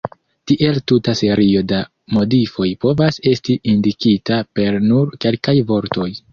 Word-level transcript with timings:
Tiel 0.51 0.77
tuta 0.91 1.13
serio 1.19 1.61
da 1.73 1.81
modifoj 2.17 2.71
povas 2.87 3.21
esti 3.35 3.59
indikita 3.77 4.43
per 4.61 4.83
nur 4.91 5.15
kelkaj 5.27 5.59
vortoj. 5.73 6.13